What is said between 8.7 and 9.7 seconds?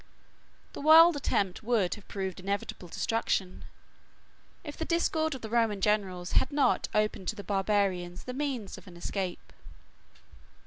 of an escape.